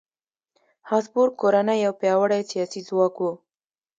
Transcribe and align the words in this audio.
هابسبورګ 0.89 1.33
کورنۍ 1.41 1.77
یو 1.85 1.93
پیاوړی 1.99 2.41
سیاسي 2.51 2.81
ځواک 2.87 3.15
و. 3.19 3.23